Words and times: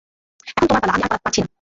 এখন 0.47 0.63
তোমার 0.67 0.81
পালা 0.81 0.93
আমি 0.95 1.03
আর 1.07 1.11
পারছি 1.15 1.39
না। 1.41 1.47